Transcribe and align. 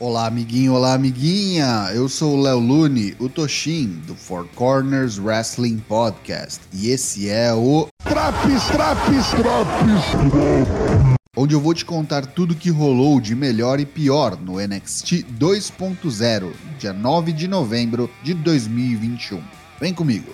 Olá, 0.00 0.28
amiguinho, 0.28 0.74
olá, 0.74 0.94
amiguinha! 0.94 1.90
Eu 1.92 2.08
sou 2.08 2.36
o 2.36 2.40
Léo 2.40 2.60
Lune, 2.60 3.16
o 3.18 3.28
Toshin, 3.28 4.00
do 4.06 4.14
Four 4.14 4.46
Corners 4.54 5.18
Wrestling 5.18 5.78
Podcast. 5.78 6.60
E 6.72 6.90
esse 6.90 7.28
é 7.28 7.52
o. 7.52 7.88
Traps, 8.04 8.64
traps, 8.68 9.30
traps! 9.30 11.18
Onde 11.36 11.52
eu 11.52 11.60
vou 11.60 11.74
te 11.74 11.84
contar 11.84 12.26
tudo 12.26 12.54
que 12.54 12.70
rolou 12.70 13.20
de 13.20 13.34
melhor 13.34 13.80
e 13.80 13.86
pior 13.86 14.40
no 14.40 14.60
NXT 14.60 15.24
2.0, 15.36 16.52
dia 16.78 16.92
9 16.92 17.32
de 17.32 17.48
novembro 17.48 18.08
de 18.22 18.34
2021. 18.34 19.42
Vem 19.80 19.92
comigo! 19.92 20.32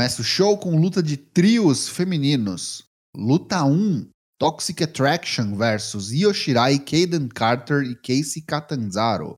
Começa 0.00 0.22
o 0.22 0.24
show 0.24 0.56
com 0.56 0.80
luta 0.80 1.02
de 1.02 1.18
trios 1.18 1.86
femininos. 1.86 2.84
Luta 3.14 3.62
1: 3.64 4.08
Toxic 4.38 4.82
Attraction 4.82 5.54
versus 5.54 6.10
Io 6.10 6.32
Shirai, 6.32 6.78
Kaden 6.78 7.28
Carter 7.28 7.82
e 7.82 7.94
Casey 7.94 8.40
Catanzaro. 8.40 9.34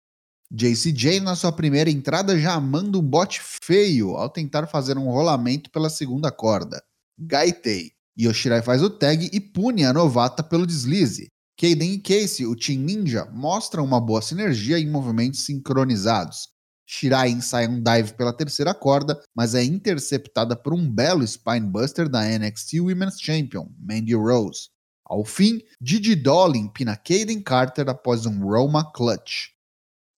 JCJ 0.53 1.19
na 1.19 1.35
sua 1.35 1.51
primeira 1.51 1.91
entrada 1.91 2.39
já 2.39 2.61
manda 2.61 2.97
um 2.97 3.03
bote 3.03 3.41
feio 3.43 4.11
ao 4.11 4.31
tentar 4.31 4.69
fazer 4.69 4.97
um 4.97 5.07
rolamento 5.11 5.69
pela 5.69 5.91
segunda 5.91 6.31
corda. 6.31 6.81
Gaitei. 7.19 7.91
Yoshirai 8.17 8.63
faz 8.63 8.85
o 8.85 8.91
tag 8.91 9.31
e 9.33 9.41
pune 9.41 9.85
a 9.85 9.93
novata 9.93 10.45
pelo 10.45 10.65
deslize. 10.65 11.27
Kaden 11.59 11.95
e 11.95 11.99
Casey, 11.99 12.47
o 12.47 12.55
Team 12.55 12.83
Ninja, 12.83 13.25
mostram 13.33 13.85
uma 13.85 14.01
boa 14.01 14.23
sinergia 14.23 14.79
em 14.79 14.89
movimentos 14.89 15.45
sincronizados. 15.45 16.52
Shirai 16.95 17.31
ensaia 17.31 17.71
um 17.71 17.83
dive 17.83 18.13
pela 18.13 18.37
terceira 18.37 18.75
corda, 18.75 19.19
mas 19.35 19.55
é 19.55 19.65
interceptada 19.65 20.55
por 20.55 20.75
um 20.75 20.87
belo 20.87 21.27
spinebuster 21.27 22.07
da 22.07 22.21
NXT 22.23 22.81
Women's 22.81 23.19
Champion, 23.19 23.67
Mandy 23.79 24.15
Rose. 24.15 24.69
Ao 25.03 25.25
fim, 25.25 25.63
Didi 25.81 26.15
Dolly 26.15 26.59
empina 26.59 26.95
Kaden 26.95 27.41
Carter 27.41 27.89
após 27.89 28.27
um 28.27 28.45
Roma 28.45 28.93
Clutch. 28.93 29.53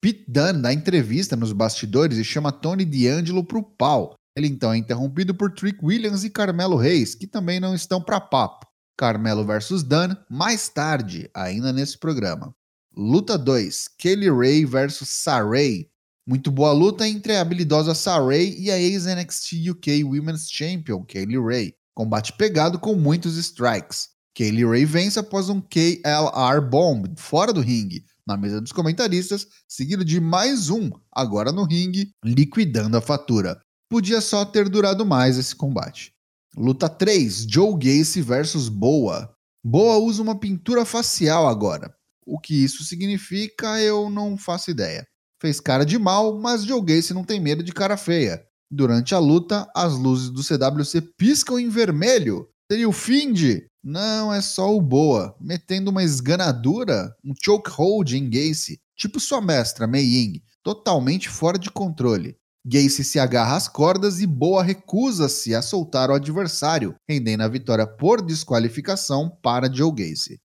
Pete 0.02 0.24
Dunne 0.28 0.62
dá 0.62 0.72
entrevista 0.72 1.36
nos 1.36 1.52
bastidores 1.52 2.18
e 2.18 2.24
chama 2.24 2.50
Tony 2.50 2.84
D'Angelo 2.84 3.44
para 3.44 3.58
o 3.58 3.62
pau. 3.62 4.16
Ele 4.36 4.48
então 4.48 4.72
é 4.72 4.76
interrompido 4.76 5.32
por 5.32 5.52
Trick 5.52 5.78
Williams 5.80 6.24
e 6.24 6.30
Carmelo 6.30 6.76
Reis, 6.76 7.14
que 7.14 7.28
também 7.28 7.60
não 7.60 7.72
estão 7.72 8.02
para 8.02 8.20
papo. 8.20 8.66
Carmelo 8.98 9.46
versus 9.46 9.84
Dunne 9.84 10.16
mais 10.28 10.68
tarde, 10.68 11.30
ainda 11.32 11.72
nesse 11.72 11.96
programa. 11.96 12.52
Luta 12.96 13.38
2: 13.38 13.90
Kelly 13.96 14.28
Ray 14.28 14.64
versus 14.64 15.08
Saray. 15.08 15.88
Muito 16.26 16.50
boa 16.50 16.72
luta 16.72 17.06
entre 17.06 17.36
a 17.36 17.42
habilidosa 17.42 17.94
Saray 17.94 18.56
e 18.58 18.70
a 18.70 18.78
ex-NXT 18.78 19.68
UK 19.70 20.04
Women's 20.04 20.48
Champion, 20.50 21.04
Kaylee 21.04 21.38
Ray. 21.38 21.74
Combate 21.94 22.32
pegado 22.32 22.78
com 22.78 22.94
muitos 22.94 23.36
strikes. 23.36 24.08
Kaylee 24.34 24.64
Ray 24.64 24.86
vence 24.86 25.18
após 25.18 25.50
um 25.50 25.60
KLR 25.60 26.62
Bomb 26.66 27.12
fora 27.18 27.52
do 27.52 27.60
ringue, 27.60 28.06
na 28.26 28.38
mesa 28.38 28.58
dos 28.58 28.72
comentaristas, 28.72 29.46
seguido 29.68 30.02
de 30.02 30.18
mais 30.18 30.70
um, 30.70 30.90
agora 31.12 31.52
no 31.52 31.64
ringue, 31.64 32.10
liquidando 32.24 32.96
a 32.96 33.02
fatura. 33.02 33.60
Podia 33.90 34.22
só 34.22 34.46
ter 34.46 34.70
durado 34.70 35.04
mais 35.04 35.36
esse 35.36 35.54
combate. 35.54 36.10
Luta 36.56 36.88
3: 36.88 37.46
Joe 37.50 37.74
Gacy 37.74 38.22
versus 38.22 38.70
Boa. 38.70 39.30
Boa 39.62 39.98
usa 39.98 40.22
uma 40.22 40.40
pintura 40.40 40.86
facial 40.86 41.46
agora. 41.46 41.94
O 42.26 42.40
que 42.40 42.54
isso 42.64 42.82
significa, 42.82 43.78
eu 43.78 44.08
não 44.08 44.38
faço 44.38 44.70
ideia. 44.70 45.06
Fez 45.44 45.60
cara 45.60 45.84
de 45.84 45.98
mal, 45.98 46.40
mas 46.40 46.64
Joe 46.64 46.80
Gacy 46.80 47.12
não 47.12 47.22
tem 47.22 47.38
medo 47.38 47.62
de 47.62 47.70
cara 47.70 47.98
feia. 47.98 48.42
Durante 48.70 49.14
a 49.14 49.18
luta, 49.18 49.70
as 49.76 49.92
luzes 49.92 50.30
do 50.30 50.42
CWC 50.42 51.02
piscam 51.18 51.58
em 51.58 51.68
vermelho. 51.68 52.48
Seria 52.72 52.88
o 52.88 52.92
fim 52.92 53.30
de? 53.30 53.66
Não, 53.84 54.32
é 54.32 54.40
só 54.40 54.74
o 54.74 54.80
Boa, 54.80 55.36
metendo 55.38 55.90
uma 55.90 56.02
esganadura, 56.02 57.14
um 57.22 57.34
chokehold 57.38 58.16
em 58.16 58.30
Gacy, 58.30 58.80
tipo 58.96 59.20
sua 59.20 59.42
mestra, 59.42 59.86
Mei 59.86 60.06
Ying, 60.06 60.42
totalmente 60.62 61.28
fora 61.28 61.58
de 61.58 61.70
controle. 61.70 62.38
Gacy 62.66 63.04
se 63.04 63.18
agarra 63.18 63.56
às 63.56 63.68
cordas 63.68 64.22
e 64.22 64.26
Boa 64.26 64.62
recusa-se 64.62 65.54
a 65.54 65.60
soltar 65.60 66.08
o 66.08 66.14
adversário, 66.14 66.94
rendendo 67.06 67.42
a 67.42 67.48
vitória 67.48 67.86
por 67.86 68.22
desqualificação 68.22 69.28
para 69.42 69.70
Joe 69.70 69.92
Gacy. 69.92 70.40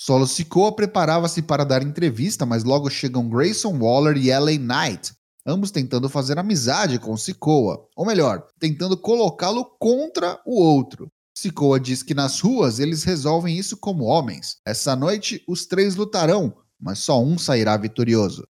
Solo 0.00 0.28
Sikoa 0.28 0.70
preparava-se 0.74 1.42
para 1.42 1.64
dar 1.64 1.82
entrevista, 1.82 2.46
mas 2.46 2.62
logo 2.62 2.88
chegam 2.88 3.28
Grayson 3.28 3.76
Waller 3.78 4.16
e 4.16 4.30
LA 4.30 4.52
Knight, 4.52 5.12
ambos 5.44 5.72
tentando 5.72 6.08
fazer 6.08 6.38
amizade 6.38 7.00
com 7.00 7.16
Sikoa, 7.16 7.84
ou 7.96 8.06
melhor, 8.06 8.46
tentando 8.60 8.96
colocá-lo 8.96 9.64
contra 9.78 10.40
o 10.46 10.62
outro. 10.62 11.08
Sikoa 11.36 11.80
diz 11.80 12.04
que 12.04 12.14
nas 12.14 12.40
ruas 12.40 12.78
eles 12.78 13.02
resolvem 13.02 13.58
isso 13.58 13.76
como 13.76 14.04
homens. 14.04 14.58
Essa 14.64 14.94
noite 14.94 15.42
os 15.48 15.66
três 15.66 15.96
lutarão, 15.96 16.56
mas 16.80 17.00
só 17.00 17.20
um 17.20 17.36
sairá 17.36 17.76
vitorioso. 17.76 18.46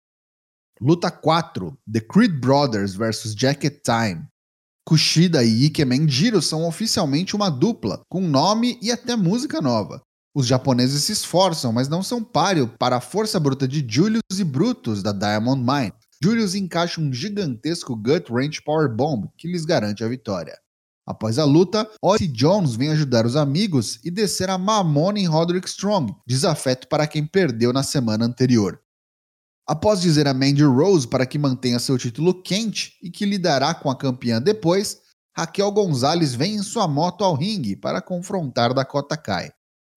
Luta 0.81 1.11
4: 1.11 1.77
The 1.91 2.01
Creed 2.01 2.41
Brothers 2.41 2.95
vs 2.95 3.35
Jacket 3.37 3.83
Time. 3.85 4.27
Kushida 4.87 5.45
e 5.45 5.65
Ike 5.65 5.85
Menjiro 5.85 6.43
são 6.43 6.67
oficialmente 6.67 7.37
uma 7.37 7.51
dupla, 7.51 8.03
com 8.09 8.21
nome 8.21 8.79
e 8.83 8.91
até 8.91 9.15
música 9.15 9.61
nova. 9.61 10.03
Os 10.35 10.47
japoneses 10.47 11.05
se 11.05 11.13
esforçam, 11.13 11.73
mas 11.73 11.89
não 11.89 12.03
são 12.03 12.23
páreo 12.23 12.67
para 12.77 12.97
a 12.97 13.01
força 13.01 13.39
bruta 13.39 13.69
de 13.69 13.87
Julius 13.89 14.23
e 14.37 14.43
Brutus 14.43 15.01
da 15.01 15.13
Diamond 15.13 15.61
Mine. 15.61 15.93
Julius 16.21 16.57
encaixa 16.57 17.01
um 17.01 17.13
gigantesco 17.13 17.95
Gut 17.95 18.33
Wrench 18.33 18.61
Power 18.63 18.89
Bomb 18.89 19.29
que 19.39 19.47
lhes 19.47 19.65
garante 19.65 20.03
a 20.03 20.09
vitória. 20.09 20.59
Após 21.07 21.39
a 21.39 21.45
luta, 21.45 21.89
Ozzy 22.03 22.27
Jones 22.27 22.75
vem 22.75 22.89
ajudar 22.91 23.27
os 23.27 23.37
amigos 23.37 24.01
e 24.03 24.11
descer 24.11 24.51
a 24.51 24.59
mamona 24.59 25.21
em 25.21 25.27
Roderick 25.27 25.69
Strong, 25.69 26.13
desafeto 26.27 26.89
para 26.89 27.07
quem 27.07 27.25
perdeu 27.27 27.73
na 27.73 27.83
semana 27.83 28.25
anterior. 28.25 28.81
Após 29.67 30.01
dizer 30.01 30.27
a 30.27 30.35
Mandy 30.35 30.65
Rose 30.65 31.07
para 31.07 31.27
que 31.27 31.39
mantenha 31.39 31.79
seu 31.79 31.97
título 31.97 32.43
quente 32.43 32.99
e 33.03 33.11
que 33.11 33.25
lidará 33.25 33.73
com 33.73 33.89
a 33.89 33.97
campeã 33.97 34.41
depois, 34.41 34.99
Raquel 35.37 35.71
Gonzalez 35.71 36.35
vem 36.35 36.57
em 36.57 36.63
sua 36.63 36.89
moto 36.89 37.23
ao 37.23 37.35
ringue 37.35 37.77
para 37.77 38.03
confrontar 38.03 38.75
Dakota 38.75 39.17
Kai. 39.17 39.53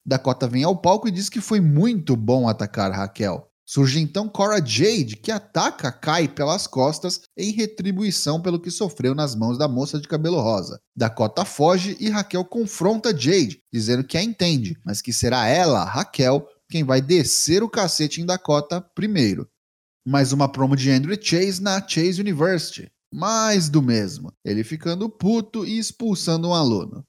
Dakota 0.07 0.47
vem 0.47 0.63
ao 0.63 0.78
palco 0.78 1.06
e 1.06 1.12
diz 1.12 1.28
que 1.28 1.41
foi 1.41 1.59
muito 1.59 2.16
bom 2.16 2.47
atacar 2.47 2.90
Raquel. 2.94 3.45
Surge 3.69 4.00
então 4.00 4.29
Cora 4.29 4.66
Jade, 4.66 5.18
que 5.18 5.29
ataca 5.29 5.91
Kai 5.91 6.29
pelas 6.29 6.66
costas 6.66 7.19
em 7.38 7.51
retribuição 7.51 8.41
pelo 8.41 8.62
que 8.62 8.72
sofreu 8.72 9.13
nas 9.13 9.35
mãos 9.35 9.57
da 9.57 9.68
moça 9.68 10.00
de 10.00 10.07
cabelo 10.07 10.40
rosa. 10.40 10.79
Dakota 10.95 11.44
foge 11.44 11.97
e 12.00 12.09
Raquel 12.09 12.45
confronta 12.45 13.09
Jade, 13.09 13.59
dizendo 13.69 14.06
que 14.06 14.18
a 14.18 14.23
entende, 14.23 14.79
mas 14.85 15.01
que 15.01 15.12
será 15.12 15.45
ela, 15.45 15.84
Raquel, 15.84 16.47
quem 16.69 16.85
vai 16.85 17.01
descer 17.01 17.62
o 17.62 17.69
cacete 17.69 18.22
em 18.22 18.25
Dakota 18.25 18.79
primeiro. 18.95 19.45
Mais 20.07 20.31
uma 20.31 20.50
promo 20.50 20.74
de 20.74 20.89
Andrew 20.89 21.18
Chase 21.22 21.62
na 21.62 21.85
Chase 21.85 22.22
University. 22.22 22.89
Mais 23.13 23.68
do 23.68 23.81
mesmo, 23.81 24.31
ele 24.45 24.63
ficando 24.63 25.09
puto 25.09 25.66
e 25.66 25.78
expulsando 25.78 26.47
um 26.47 26.53
aluno. 26.53 27.03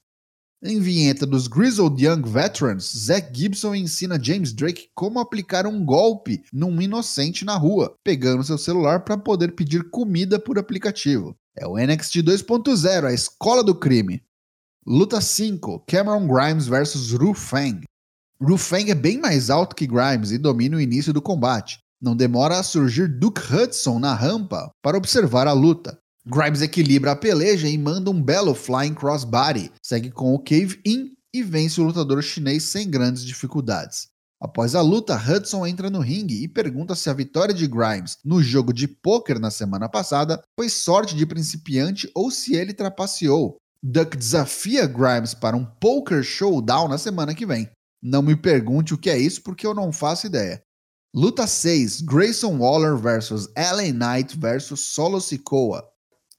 Em 0.60 0.80
vinheta 0.80 1.24
dos 1.24 1.46
Grizzled 1.46 2.04
Young 2.04 2.22
Veterans, 2.22 2.92
Zack 2.92 3.30
Gibson 3.32 3.76
ensina 3.76 4.18
James 4.20 4.52
Drake 4.52 4.88
como 4.92 5.20
aplicar 5.20 5.68
um 5.68 5.84
golpe 5.84 6.42
num 6.52 6.82
inocente 6.82 7.44
na 7.44 7.56
rua, 7.56 7.94
pegando 8.02 8.42
seu 8.42 8.58
celular 8.58 9.04
para 9.04 9.16
poder 9.16 9.54
pedir 9.54 9.88
comida 9.88 10.36
por 10.36 10.58
aplicativo. 10.58 11.36
É 11.56 11.64
o 11.64 11.76
NXT 11.76 12.16
2.0, 12.24 13.04
a 13.04 13.12
escola 13.12 13.62
do 13.62 13.72
crime. 13.72 14.20
Luta 14.84 15.20
5: 15.20 15.84
Cameron 15.86 16.26
Grimes 16.26 16.66
vs 16.66 17.12
Ru 17.12 17.34
Fang. 17.34 17.84
Ru 18.42 18.58
Fang 18.58 18.90
é 18.90 18.96
bem 18.96 19.16
mais 19.16 19.50
alto 19.50 19.76
que 19.76 19.86
Grimes 19.86 20.32
e 20.32 20.38
domina 20.38 20.76
o 20.76 20.80
início 20.80 21.12
do 21.12 21.22
combate. 21.22 21.78
Não 22.02 22.16
demora 22.16 22.58
a 22.58 22.64
surgir 22.64 23.06
Duke 23.06 23.40
Hudson 23.40 24.00
na 24.00 24.12
rampa 24.12 24.72
para 24.82 24.98
observar 24.98 25.46
a 25.46 25.52
luta. 25.52 26.00
Grimes 26.30 26.60
equilibra 26.60 27.12
a 27.12 27.16
peleja 27.16 27.66
e 27.66 27.78
manda 27.78 28.10
um 28.10 28.22
belo 28.22 28.54
Flying 28.54 28.92
Crossbody, 28.92 29.72
segue 29.82 30.10
com 30.10 30.34
o 30.34 30.38
Cave 30.38 30.78
In 30.84 31.12
e 31.32 31.42
vence 31.42 31.80
o 31.80 31.84
lutador 31.84 32.22
chinês 32.22 32.64
sem 32.64 32.90
grandes 32.90 33.24
dificuldades. 33.24 34.08
Após 34.38 34.74
a 34.74 34.82
luta, 34.82 35.16
Hudson 35.16 35.66
entra 35.66 35.88
no 35.88 36.00
ringue 36.00 36.44
e 36.44 36.46
pergunta 36.46 36.94
se 36.94 37.08
a 37.08 37.14
vitória 37.14 37.54
de 37.54 37.66
Grimes 37.66 38.18
no 38.22 38.42
jogo 38.42 38.74
de 38.74 38.86
pôquer 38.86 39.40
na 39.40 39.50
semana 39.50 39.88
passada 39.88 40.42
foi 40.54 40.68
sorte 40.68 41.16
de 41.16 41.24
principiante 41.24 42.10
ou 42.14 42.30
se 42.30 42.54
ele 42.54 42.74
trapaceou. 42.74 43.56
Duck 43.82 44.14
desafia 44.14 44.86
Grimes 44.86 45.32
para 45.32 45.56
um 45.56 45.64
poker 45.64 46.22
showdown 46.22 46.88
na 46.88 46.98
semana 46.98 47.34
que 47.34 47.46
vem. 47.46 47.70
Não 48.02 48.20
me 48.20 48.36
pergunte 48.36 48.92
o 48.92 48.98
que 48.98 49.08
é 49.08 49.16
isso 49.16 49.42
porque 49.42 49.66
eu 49.66 49.72
não 49.72 49.90
faço 49.90 50.26
ideia. 50.26 50.60
Luta 51.14 51.46
6: 51.46 52.02
Grayson 52.02 52.58
Waller 52.58 52.98
vs 52.98 53.48
LA 53.56 53.94
Knight 53.94 54.38
vs 54.38 54.78
Solo 54.78 55.22
Sikoa. 55.22 55.88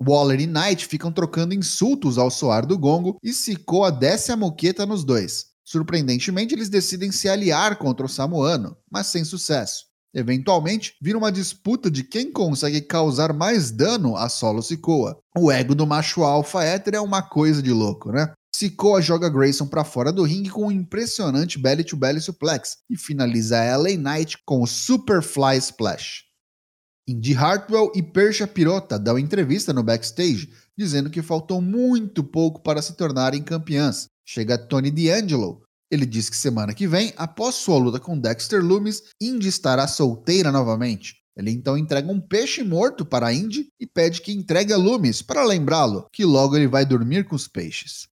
Waller 0.01 0.39
e 0.39 0.47
Knight 0.47 0.87
ficam 0.87 1.11
trocando 1.11 1.53
insultos 1.53 2.17
ao 2.17 2.31
soar 2.31 2.65
do 2.65 2.77
gongo 2.77 3.17
e 3.21 3.33
Sikoa 3.33 3.91
desce 3.91 4.31
a 4.31 4.37
moqueta 4.37 4.85
nos 4.85 5.03
dois. 5.03 5.47
Surpreendentemente, 5.63 6.55
eles 6.55 6.69
decidem 6.69 7.11
se 7.11 7.29
aliar 7.29 7.77
contra 7.77 8.05
o 8.05 8.09
Samoano, 8.09 8.75
mas 8.89 9.07
sem 9.07 9.23
sucesso. 9.23 9.89
Eventualmente, 10.13 10.95
vira 10.99 11.17
uma 11.17 11.31
disputa 11.31 11.91
de 11.91 12.03
quem 12.03 12.31
consegue 12.31 12.81
causar 12.81 13.31
mais 13.33 13.69
dano 13.69 14.15
a 14.15 14.27
Solo 14.27 14.63
Sikoa. 14.63 15.19
O 15.37 15.51
ego 15.51 15.75
do 15.75 15.85
macho 15.85 16.23
alfa 16.23 16.63
hétero 16.63 16.97
é 16.97 17.01
uma 17.01 17.21
coisa 17.21 17.61
de 17.61 17.71
louco, 17.71 18.11
né? 18.11 18.33
Sikoa 18.55 19.01
joga 19.01 19.29
Grayson 19.29 19.67
para 19.67 19.83
fora 19.83 20.11
do 20.11 20.23
ringue 20.23 20.49
com 20.49 20.67
um 20.67 20.71
impressionante 20.71 21.59
belly-to-belly 21.59 22.19
suplex 22.19 22.77
e 22.89 22.97
finaliza 22.97 23.59
a 23.61 23.77
LA 23.77 23.91
Knight 23.91 24.39
com 24.45 24.63
o 24.63 24.67
Superfly 24.67 25.57
Splash. 25.59 26.28
Indy 27.09 27.35
Hartwell 27.35 27.91
e 27.95 28.03
Persia 28.03 28.45
Pirota 28.45 28.99
dão 28.99 29.17
entrevista 29.17 29.73
no 29.73 29.81
backstage, 29.81 30.53
dizendo 30.77 31.09
que 31.09 31.23
faltou 31.23 31.59
muito 31.59 32.23
pouco 32.23 32.61
para 32.61 32.83
se 32.83 32.95
tornarem 32.95 33.41
campeãs. 33.41 34.05
Chega 34.23 34.59
Tony 34.59 34.91
D'Angelo, 34.91 35.63
ele 35.91 36.05
diz 36.05 36.29
que 36.29 36.37
semana 36.37 36.71
que 36.71 36.87
vem, 36.87 37.11
após 37.17 37.55
sua 37.55 37.79
luta 37.79 37.99
com 37.99 38.19
Dexter 38.19 38.63
Loomis, 38.63 39.01
Indy 39.19 39.47
estará 39.47 39.87
solteira 39.87 40.51
novamente. 40.51 41.15
Ele 41.35 41.49
então 41.49 41.75
entrega 41.75 42.11
um 42.11 42.21
peixe 42.21 42.63
morto 42.63 43.03
para 43.03 43.33
Indy 43.33 43.69
e 43.79 43.87
pede 43.87 44.21
que 44.21 44.31
entregue 44.31 44.71
a 44.71 44.77
Loomis 44.77 45.23
para 45.23 45.43
lembrá-lo 45.43 46.05
que 46.13 46.23
logo 46.23 46.55
ele 46.55 46.67
vai 46.67 46.85
dormir 46.85 47.25
com 47.25 47.35
os 47.35 47.47
peixes. 47.47 48.07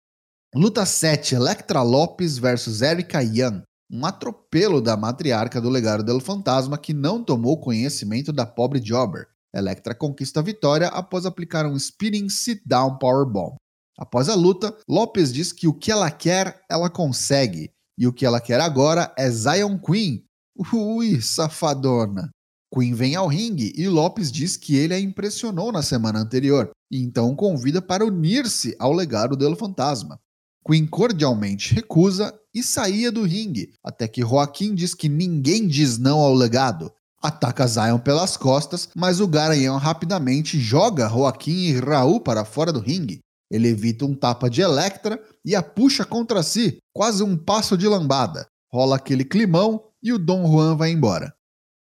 Luta 0.54 0.86
7: 0.86 1.34
Electra 1.34 1.82
Lopes 1.82 2.38
versus 2.38 2.80
Erika 2.80 3.20
Young. 3.22 3.62
Um 3.90 4.06
atropelo 4.06 4.80
da 4.80 4.96
matriarca 4.96 5.60
do 5.60 5.68
legado 5.68 6.02
do 6.02 6.20
fantasma 6.20 6.78
que 6.78 6.94
não 6.94 7.22
tomou 7.22 7.60
conhecimento 7.60 8.32
da 8.32 8.46
pobre 8.46 8.80
Jobber. 8.80 9.26
Electra 9.54 9.94
conquista 9.94 10.40
a 10.40 10.42
vitória 10.42 10.88
após 10.88 11.26
aplicar 11.26 11.66
um 11.66 11.76
spinning 11.76 12.28
sit-down 12.28 12.98
powerbomb. 12.98 13.56
Após 13.96 14.28
a 14.28 14.34
luta, 14.34 14.76
Lopes 14.88 15.32
diz 15.32 15.52
que 15.52 15.68
o 15.68 15.74
que 15.74 15.92
ela 15.92 16.10
quer, 16.10 16.60
ela 16.68 16.90
consegue. 16.90 17.70
E 17.96 18.06
o 18.08 18.12
que 18.12 18.26
ela 18.26 18.40
quer 18.40 18.60
agora 18.60 19.14
é 19.16 19.30
Zion 19.30 19.78
Queen. 19.78 20.24
Ui, 20.72 21.20
safadona. 21.20 22.30
Queen 22.74 22.92
vem 22.92 23.14
ao 23.14 23.28
ringue 23.28 23.72
e 23.76 23.88
Lopes 23.88 24.32
diz 24.32 24.56
que 24.56 24.74
ele 24.74 24.94
a 24.94 24.98
impressionou 24.98 25.70
na 25.70 25.80
semana 25.80 26.18
anterior, 26.18 26.70
e 26.90 27.00
então 27.00 27.36
convida 27.36 27.80
para 27.80 28.04
unir-se 28.04 28.74
ao 28.80 28.92
legado 28.92 29.36
do 29.36 29.56
Fantasma. 29.56 30.18
Queen 30.66 30.86
cordialmente 30.86 31.74
recusa 31.74 32.34
e 32.54 32.62
saía 32.62 33.12
do 33.12 33.22
ringue, 33.22 33.74
até 33.84 34.08
que 34.08 34.22
Joaquim 34.22 34.74
diz 34.74 34.94
que 34.94 35.08
ninguém 35.08 35.68
diz 35.68 35.98
não 35.98 36.20
ao 36.20 36.32
legado. 36.32 36.90
Ataca 37.22 37.66
Zion 37.66 37.98
pelas 37.98 38.36
costas, 38.36 38.88
mas 38.94 39.20
o 39.20 39.28
Garanhão 39.28 39.76
rapidamente 39.76 40.58
joga 40.58 41.08
Joaquim 41.08 41.66
e 41.66 41.78
Raul 41.78 42.20
para 42.20 42.44
fora 42.44 42.72
do 42.72 42.80
ringue. 42.80 43.20
Ele 43.50 43.68
evita 43.68 44.04
um 44.04 44.14
tapa 44.14 44.48
de 44.48 44.62
Electra 44.62 45.20
e 45.44 45.54
a 45.54 45.62
puxa 45.62 46.04
contra 46.04 46.42
si, 46.42 46.78
quase 46.94 47.22
um 47.22 47.36
passo 47.36 47.76
de 47.76 47.86
lambada. 47.86 48.46
Rola 48.72 48.96
aquele 48.96 49.24
climão 49.24 49.82
e 50.02 50.12
o 50.12 50.18
Dom 50.18 50.50
Juan 50.50 50.76
vai 50.76 50.90
embora. 50.90 51.34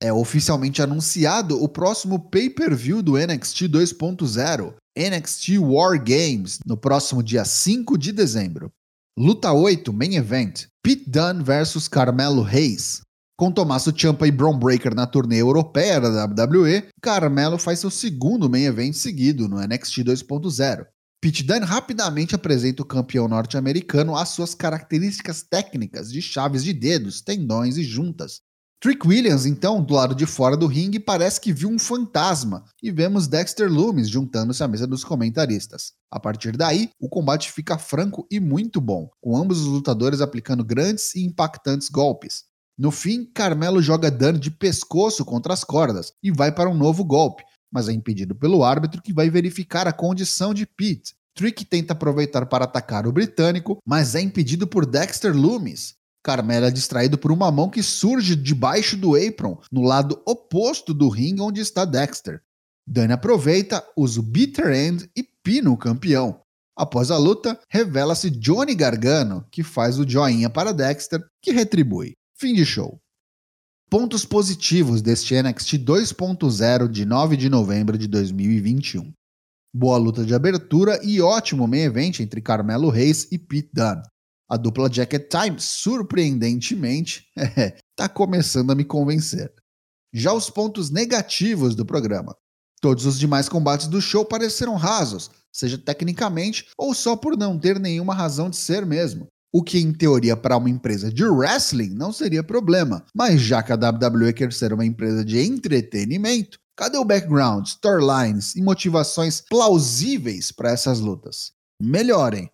É 0.05 0.13
oficialmente 0.13 0.83
anunciado 0.83 1.65
o 1.65 1.67
próximo 1.67 2.29
pay-per-view 2.29 3.03
do 3.03 3.17
NXT 3.17 3.63
2.0, 3.71 4.75
NXT 4.95 5.59
War 5.59 5.99
Games, 5.99 6.59
no 6.67 6.77
próximo 6.77 7.23
dia 7.23 7.43
5 7.43 7.97
de 7.97 8.13
dezembro. 8.13 8.71
Luta 9.19 9.51
8, 9.51 9.91
Main 9.95 10.17
Event: 10.17 10.67
Pete 10.83 11.09
Dunne 11.09 11.43
vs 11.43 11.89
Carmelo 11.89 12.43
Reis. 12.43 13.01
Com 13.35 13.51
Tommaso 13.51 13.99
Ciampa 13.99 14.27
e 14.27 14.31
Braun 14.31 14.59
Breaker 14.59 14.95
na 14.95 15.07
turnê 15.07 15.41
europeia 15.41 15.99
da 15.99 16.27
WWE, 16.27 16.87
Carmelo 17.01 17.57
faz 17.57 17.79
seu 17.79 17.91
segundo 17.91 18.51
main 18.51 18.65
event 18.65 18.93
seguido 18.93 19.49
no 19.49 19.57
NXT 19.57 20.01
2.0. 20.01 20.85
Pete 21.19 21.43
Dunne 21.43 21.65
rapidamente 21.65 22.35
apresenta 22.35 22.83
o 22.83 22.87
campeão 22.87 23.27
norte-americano 23.27 24.15
às 24.15 24.29
suas 24.29 24.55
características 24.55 25.43
técnicas 25.43 26.13
de 26.13 26.21
chaves 26.21 26.63
de 26.63 26.75
dedos, 26.75 27.23
tendões 27.23 27.79
e 27.79 27.83
juntas. 27.83 28.43
Trick 28.85 29.09
Williams, 29.09 29.47
então, 29.47 29.83
do 29.83 29.95
lado 29.95 30.15
de 30.15 30.27
fora 30.27 30.59
do 30.59 30.67
ringue, 30.67 31.01
parece 31.01 31.41
que 31.41 31.55
viu 31.55 31.71
um 31.71 31.79
fantasma 31.79 32.67
e 32.83 32.91
vemos 32.91 33.27
Dexter 33.27 33.67
Loomis 33.67 34.11
juntando-se 34.11 34.63
à 34.63 34.69
mesa 34.69 34.87
dos 34.87 35.03
comentaristas. 35.03 35.95
A 36.11 36.21
partir 36.21 36.55
daí, 36.55 36.91
o 37.01 37.09
combate 37.09 37.51
fica 37.51 37.79
franco 37.79 38.27
e 38.31 38.39
muito 38.39 38.83
bom, 38.83 39.09
com 39.23 39.39
ambos 39.39 39.63
os 39.63 39.69
lutadores 39.69 40.21
aplicando 40.21 40.63
grandes 40.63 41.15
e 41.15 41.25
impactantes 41.25 41.89
golpes. 41.89 42.45
No 42.77 42.91
fim, 42.91 43.25
Carmelo 43.25 43.81
joga 43.81 44.11
Dunne 44.11 44.39
de 44.39 44.51
pescoço 44.51 45.25
contra 45.25 45.55
as 45.55 45.65
cordas 45.65 46.13
e 46.23 46.31
vai 46.31 46.53
para 46.53 46.69
um 46.69 46.77
novo 46.77 47.03
golpe, 47.07 47.43
mas 47.73 47.89
é 47.89 47.93
impedido 47.95 48.35
pelo 48.35 48.63
árbitro 48.63 49.01
que 49.01 49.15
vai 49.15 49.31
verificar 49.31 49.89
a 49.89 49.95
condição 49.95 50.53
de 50.53 50.67
Pete. 50.67 51.15
Trick 51.35 51.65
tenta 51.65 51.95
aproveitar 51.95 52.45
para 52.45 52.65
atacar 52.65 53.07
o 53.07 53.13
britânico, 53.13 53.79
mas 53.83 54.15
é 54.15 54.21
impedido 54.21 54.67
por 54.67 54.85
Dexter 54.85 55.35
Loomis. 55.35 55.95
Carmela 56.25 56.69
é 56.69 56.71
distraído 56.71 57.19
por 57.19 57.31
uma 57.31 57.53
mão 57.53 57.69
que 57.69 57.83
surge 57.83 58.35
debaixo 58.35 58.97
do 58.97 59.15
apron, 59.15 59.61
no 59.71 59.83
lado 59.83 60.23
oposto 60.25 60.95
do 60.95 61.11
ringue 61.11 61.43
onde 61.43 61.61
está 61.61 61.85
Dexter. 61.85 62.41
Dani 62.87 63.13
aproveita, 63.13 63.85
usa 63.95 64.21
o 64.21 64.23
Bitter 64.23 64.73
End 64.73 65.09
e 65.15 65.23
pina 65.23 65.71
o 65.71 65.77
campeão. 65.77 66.41
Após 66.75 67.11
a 67.11 67.19
luta, 67.19 67.61
revela-se 67.69 68.31
Johnny 68.31 68.75
Gargano, 68.75 69.47
que 69.53 69.63
faz 69.63 69.99
o 69.99 70.09
joinha 70.09 70.49
para 70.49 70.73
Dexter, 70.73 71.23
que 71.43 71.53
retribui. 71.53 72.15
Fim 72.35 72.55
de 72.55 72.65
show. 72.65 72.99
Pontos 73.91 74.25
positivos 74.25 75.03
deste 75.03 75.41
NXT 75.41 75.75
2.0 75.75 76.89
de 76.89 77.05
9 77.05 77.37
de 77.37 77.51
novembro 77.51 77.99
de 77.99 78.09
2021. 78.09 79.13
Boa 79.73 79.99
luta 79.99 80.25
de 80.25 80.35
abertura 80.35 80.99
e 81.05 81.21
ótimo 81.21 81.69
main 81.69 81.83
event 81.83 82.21
entre 82.21 82.41
Carmelo 82.41 82.89
Reis 82.89 83.29
e 83.31 83.39
Pete 83.39 83.71
Dunne. 83.75 84.03
A 84.49 84.57
dupla 84.57 84.93
Jacket 84.93 85.29
Time, 85.29 85.57
surpreendentemente, 85.59 87.27
está 87.91 88.09
começando 88.13 88.71
a 88.71 88.75
me 88.75 88.85
convencer. 88.85 89.53
Já 90.13 90.33
os 90.33 90.51
pontos 90.51 90.91
negativos 90.91 91.75
do 91.75 91.85
programa. 91.85 92.37
Todos 92.81 93.07
os 93.07 93.19
demais 93.19 93.49
combates 93.49 93.87
do 93.87 94.01
show 94.01 94.25
pareceram 94.25 94.77
rasos, 94.77 95.31
seja 95.53 95.79
tecnicamente 95.79 96.67
ou 96.77 96.95
só 96.95 97.17
por 97.17 97.37
não 97.37 97.59
ter 97.59 97.79
nenhuma 97.79 98.15
razão 98.15 98.51
de 98.51 98.57
ser 98.57 98.85
mesmo 98.85 99.29
o 99.55 99.63
que 99.63 99.79
em 99.79 99.93
teoria 99.93 100.37
para 100.37 100.57
uma 100.57 100.69
empresa 100.69 101.13
de 101.13 101.25
wrestling 101.25 101.91
não 101.91 102.13
seria 102.13 102.43
problema, 102.43 103.07
mas 103.15 103.41
já 103.41 103.63
que 103.63 103.71
a 103.71 103.77
WWE 103.77 104.33
quer 104.33 104.53
ser 104.53 104.73
uma 104.73 104.85
empresa 104.85 105.25
de 105.25 105.39
entretenimento, 105.39 106.59
cadê 106.77 106.99
o 106.99 107.05
background, 107.05 107.65
storylines 107.65 108.57
e 108.57 108.63
motivações 108.63 109.41
plausíveis 109.49 110.51
para 110.51 110.73
essas 110.73 110.99
lutas? 110.99 111.53
Melhorem. 111.81 112.51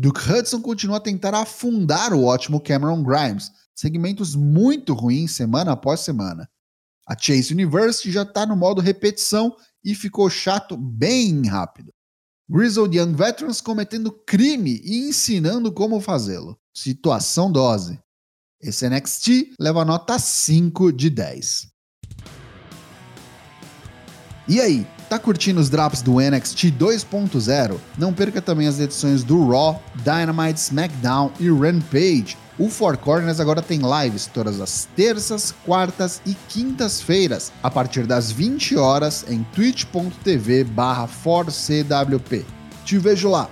Duke 0.00 0.20
Hudson 0.30 0.62
continua 0.62 0.98
a 0.98 1.00
tentar 1.00 1.34
afundar 1.34 2.12
o 2.12 2.22
ótimo 2.22 2.60
Cameron 2.60 3.02
Grimes, 3.02 3.50
segmentos 3.74 4.36
muito 4.36 4.94
ruins 4.94 5.32
semana 5.32 5.72
após 5.72 5.98
semana. 5.98 6.48
A 7.04 7.18
Chase 7.18 7.52
University 7.52 8.12
já 8.12 8.22
está 8.22 8.46
no 8.46 8.54
modo 8.54 8.80
repetição 8.80 9.56
e 9.82 9.96
ficou 9.96 10.30
chato 10.30 10.76
bem 10.76 11.48
rápido. 11.48 11.92
Grizzled 12.48 12.96
Young 12.96 13.12
Veterans 13.12 13.60
cometendo 13.60 14.12
crime 14.24 14.80
e 14.84 15.08
ensinando 15.08 15.72
como 15.72 16.00
fazê-lo. 16.00 16.56
Situação 16.72 17.50
dose. 17.50 17.98
Esse 18.60 18.88
NXT 18.88 19.54
leva 19.58 19.84
nota 19.84 20.16
5 20.16 20.92
de 20.92 21.10
10. 21.10 21.72
E 24.46 24.60
aí, 24.60 24.86
tá 25.08 25.18
curtindo 25.18 25.60
os 25.60 25.70
drops 25.70 26.02
do 26.02 26.20
NXT 26.20 26.72
2.0? 26.78 27.76
Não 27.96 28.12
perca 28.12 28.42
também 28.42 28.66
as 28.66 28.78
edições 28.78 29.22
do 29.22 29.48
Raw, 29.48 29.82
Dynamite, 30.04 30.60
SmackDown 30.60 31.32
e 31.40 31.50
Rampage 31.50 32.36
o 32.58 32.68
Four 32.68 32.98
Corners 32.98 33.38
agora 33.38 33.62
tem 33.62 33.78
lives 33.78 34.26
todas 34.26 34.60
as 34.60 34.88
terças, 34.96 35.54
quartas 35.64 36.20
e 36.26 36.34
quintas-feiras, 36.48 37.52
a 37.62 37.70
partir 37.70 38.04
das 38.04 38.32
20 38.32 38.76
horas 38.76 39.24
em 39.28 39.44
twitch.tv 39.54 40.64
barra 40.64 41.08
Te 42.84 42.98
vejo 42.98 43.30
lá! 43.30 43.48